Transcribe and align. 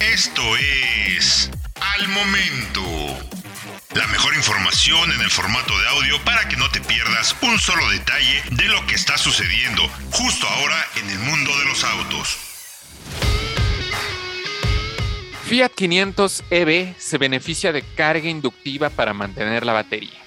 Esto 0.00 0.42
es 0.56 1.50
Al 1.74 2.08
Momento. 2.08 2.82
La 3.94 4.06
mejor 4.06 4.34
información 4.34 5.12
en 5.12 5.20
el 5.20 5.30
formato 5.30 5.78
de 5.78 5.88
audio 5.88 6.24
para 6.24 6.48
que 6.48 6.56
no 6.56 6.70
te 6.70 6.80
pierdas 6.80 7.36
un 7.42 7.58
solo 7.58 7.86
detalle 7.90 8.42
de 8.52 8.64
lo 8.68 8.86
que 8.86 8.94
está 8.94 9.18
sucediendo 9.18 9.82
justo 10.12 10.46
ahora 10.46 10.82
en 10.96 11.10
el 11.10 11.18
mundo 11.18 11.50
de 11.58 11.64
los 11.66 11.84
autos. 11.84 12.38
Fiat 15.44 15.72
500 15.72 16.44
EV 16.50 16.94
se 16.98 17.18
beneficia 17.18 17.72
de 17.72 17.82
carga 17.82 18.30
inductiva 18.30 18.88
para 18.88 19.12
mantener 19.12 19.66
la 19.66 19.74
batería. 19.74 20.18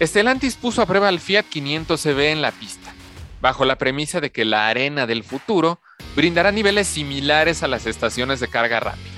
Stellantis 0.00 0.56
puso 0.56 0.82
a 0.82 0.86
prueba 0.86 1.08
el 1.08 1.20
Fiat 1.20 1.44
500 1.44 2.06
EV 2.06 2.20
en 2.32 2.42
la 2.42 2.50
pista, 2.50 2.92
bajo 3.40 3.64
la 3.64 3.78
premisa 3.78 4.20
de 4.20 4.32
que 4.32 4.44
la 4.44 4.68
arena 4.68 5.06
del 5.06 5.22
futuro 5.22 5.80
brindará 6.14 6.52
niveles 6.52 6.88
similares 6.88 7.62
a 7.62 7.68
las 7.68 7.86
estaciones 7.86 8.40
de 8.40 8.48
carga 8.48 8.80
rápida. 8.80 9.10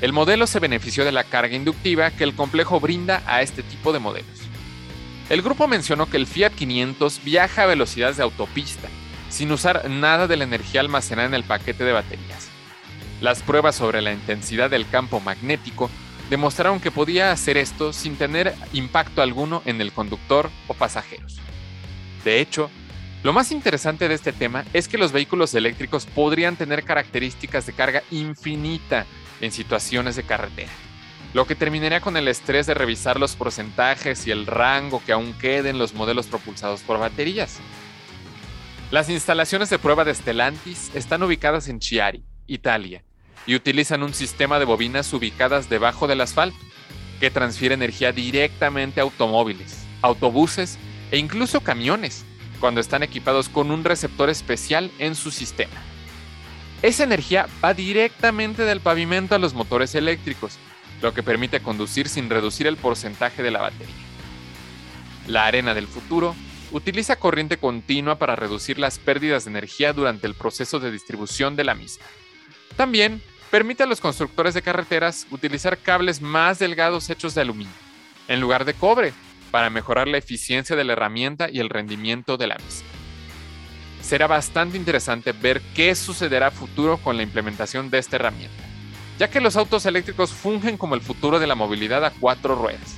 El 0.00 0.12
modelo 0.12 0.46
se 0.46 0.60
benefició 0.60 1.04
de 1.04 1.12
la 1.12 1.24
carga 1.24 1.54
inductiva 1.54 2.10
que 2.10 2.24
el 2.24 2.34
complejo 2.34 2.80
brinda 2.80 3.22
a 3.26 3.42
este 3.42 3.62
tipo 3.62 3.92
de 3.92 3.98
modelos. 3.98 4.40
El 5.28 5.42
grupo 5.42 5.68
mencionó 5.68 6.06
que 6.06 6.16
el 6.16 6.26
Fiat 6.26 6.52
500 6.52 7.22
viaja 7.22 7.62
a 7.62 7.66
velocidades 7.66 8.16
de 8.16 8.22
autopista, 8.22 8.88
sin 9.28 9.52
usar 9.52 9.88
nada 9.88 10.26
de 10.26 10.36
la 10.36 10.44
energía 10.44 10.80
almacenada 10.80 11.28
en 11.28 11.34
el 11.34 11.44
paquete 11.44 11.84
de 11.84 11.92
baterías. 11.92 12.48
Las 13.20 13.42
pruebas 13.42 13.76
sobre 13.76 14.00
la 14.00 14.12
intensidad 14.12 14.70
del 14.70 14.88
campo 14.88 15.20
magnético 15.20 15.90
demostraron 16.30 16.80
que 16.80 16.90
podía 16.90 17.32
hacer 17.32 17.58
esto 17.58 17.92
sin 17.92 18.16
tener 18.16 18.54
impacto 18.72 19.20
alguno 19.20 19.62
en 19.66 19.80
el 19.80 19.92
conductor 19.92 20.50
o 20.68 20.74
pasajeros. 20.74 21.38
De 22.24 22.40
hecho, 22.40 22.70
lo 23.22 23.34
más 23.34 23.52
interesante 23.52 24.08
de 24.08 24.14
este 24.14 24.32
tema 24.32 24.64
es 24.72 24.88
que 24.88 24.96
los 24.96 25.12
vehículos 25.12 25.54
eléctricos 25.54 26.06
podrían 26.06 26.56
tener 26.56 26.84
características 26.84 27.66
de 27.66 27.74
carga 27.74 28.02
infinita 28.10 29.04
en 29.42 29.52
situaciones 29.52 30.16
de 30.16 30.22
carretera, 30.22 30.72
lo 31.34 31.46
que 31.46 31.54
terminaría 31.54 32.00
con 32.00 32.16
el 32.16 32.28
estrés 32.28 32.66
de 32.66 32.72
revisar 32.72 33.20
los 33.20 33.36
porcentajes 33.36 34.26
y 34.26 34.30
el 34.30 34.46
rango 34.46 35.02
que 35.04 35.12
aún 35.12 35.34
queden 35.34 35.78
los 35.78 35.92
modelos 35.92 36.28
propulsados 36.28 36.80
por 36.80 36.98
baterías. 36.98 37.58
Las 38.90 39.10
instalaciones 39.10 39.68
de 39.68 39.78
prueba 39.78 40.04
de 40.04 40.14
Stellantis 40.14 40.90
están 40.94 41.22
ubicadas 41.22 41.68
en 41.68 41.78
Chiari, 41.78 42.24
Italia, 42.46 43.04
y 43.46 43.54
utilizan 43.54 44.02
un 44.02 44.14
sistema 44.14 44.58
de 44.58 44.64
bobinas 44.64 45.12
ubicadas 45.12 45.68
debajo 45.68 46.06
del 46.06 46.22
asfalto, 46.22 46.58
que 47.20 47.30
transfiere 47.30 47.74
energía 47.74 48.12
directamente 48.12 48.98
a 49.00 49.02
automóviles, 49.02 49.84
autobuses 50.00 50.78
e 51.10 51.18
incluso 51.18 51.60
camiones 51.60 52.24
cuando 52.60 52.80
están 52.80 53.02
equipados 53.02 53.48
con 53.48 53.70
un 53.70 53.82
receptor 53.82 54.30
especial 54.30 54.90
en 54.98 55.14
su 55.14 55.30
sistema. 55.30 55.82
Esa 56.82 57.04
energía 57.04 57.48
va 57.62 57.74
directamente 57.74 58.64
del 58.64 58.80
pavimento 58.80 59.34
a 59.34 59.38
los 59.38 59.54
motores 59.54 59.94
eléctricos, 59.94 60.58
lo 61.02 61.12
que 61.12 61.22
permite 61.22 61.60
conducir 61.60 62.08
sin 62.08 62.30
reducir 62.30 62.66
el 62.66 62.76
porcentaje 62.76 63.42
de 63.42 63.50
la 63.50 63.60
batería. 63.60 63.94
La 65.26 65.46
arena 65.46 65.74
del 65.74 65.86
futuro 65.86 66.34
utiliza 66.72 67.16
corriente 67.16 67.58
continua 67.58 68.16
para 68.16 68.36
reducir 68.36 68.78
las 68.78 68.98
pérdidas 68.98 69.44
de 69.44 69.50
energía 69.50 69.92
durante 69.92 70.26
el 70.26 70.34
proceso 70.34 70.78
de 70.78 70.90
distribución 70.90 71.56
de 71.56 71.64
la 71.64 71.74
misma. 71.74 72.04
También 72.76 73.20
permite 73.50 73.82
a 73.82 73.86
los 73.86 74.00
constructores 74.00 74.54
de 74.54 74.62
carreteras 74.62 75.26
utilizar 75.30 75.78
cables 75.78 76.20
más 76.20 76.58
delgados 76.58 77.10
hechos 77.10 77.34
de 77.34 77.42
aluminio, 77.42 77.72
en 78.28 78.40
lugar 78.40 78.64
de 78.64 78.74
cobre, 78.74 79.12
para 79.50 79.70
mejorar 79.70 80.08
la 80.08 80.18
eficiencia 80.18 80.76
de 80.76 80.84
la 80.84 80.92
herramienta 80.92 81.48
y 81.50 81.60
el 81.60 81.68
rendimiento 81.68 82.36
de 82.36 82.46
la 82.46 82.56
misma. 82.56 82.88
Será 84.00 84.26
bastante 84.26 84.76
interesante 84.76 85.32
ver 85.32 85.60
qué 85.74 85.94
sucederá 85.94 86.50
futuro 86.50 86.98
con 86.98 87.16
la 87.16 87.22
implementación 87.22 87.90
de 87.90 87.98
esta 87.98 88.16
herramienta, 88.16 88.64
ya 89.18 89.28
que 89.28 89.40
los 89.40 89.56
autos 89.56 89.84
eléctricos 89.86 90.32
fungen 90.32 90.78
como 90.78 90.94
el 90.94 91.00
futuro 91.00 91.38
de 91.38 91.46
la 91.46 91.54
movilidad 91.54 92.04
a 92.04 92.10
cuatro 92.10 92.54
ruedas. 92.54 92.96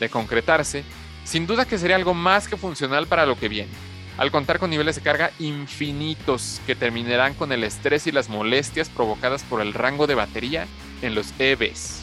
De 0.00 0.08
concretarse, 0.08 0.84
sin 1.24 1.46
duda 1.46 1.66
que 1.66 1.78
sería 1.78 1.96
algo 1.96 2.14
más 2.14 2.48
que 2.48 2.56
funcional 2.56 3.06
para 3.06 3.26
lo 3.26 3.38
que 3.38 3.48
viene, 3.48 3.70
al 4.18 4.30
contar 4.30 4.58
con 4.58 4.70
niveles 4.70 4.96
de 4.96 5.02
carga 5.02 5.30
infinitos 5.38 6.60
que 6.66 6.74
terminarán 6.74 7.34
con 7.34 7.52
el 7.52 7.64
estrés 7.64 8.06
y 8.06 8.12
las 8.12 8.28
molestias 8.28 8.88
provocadas 8.88 9.42
por 9.44 9.60
el 9.60 9.74
rango 9.74 10.06
de 10.06 10.14
batería 10.14 10.66
en 11.02 11.14
los 11.14 11.32
EVs. 11.38 12.02